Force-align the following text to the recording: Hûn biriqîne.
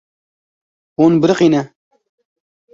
Hûn 0.97 1.13
biriqîne. 1.21 1.61